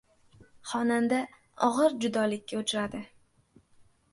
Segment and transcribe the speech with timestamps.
[0.69, 1.19] Xonanda
[1.67, 3.03] ogʻir judolikka uchradi.